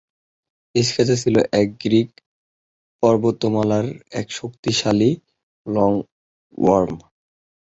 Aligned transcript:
Scatha 0.75 1.15
ছিল 1.23 1.35
Grey 1.75 2.01
পর্বতমালার 3.03 3.87
এক 4.11 4.27
শক্তিশালী 4.31 5.11
"লং-ওয়ার্ম।" 5.65 6.95